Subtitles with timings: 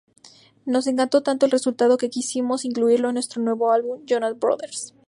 [0.65, 4.95] Nos encantó tanto el resultado que quisimos incluirlo en nuestro nuevo álbum" -Jonas Brothers.